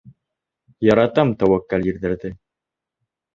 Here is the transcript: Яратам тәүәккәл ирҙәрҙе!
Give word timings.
Яратам 0.87 1.33
тәүәккәл 1.43 1.85
ирҙәрҙе! 1.93 2.33